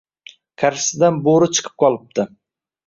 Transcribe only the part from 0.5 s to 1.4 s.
Qarshisidan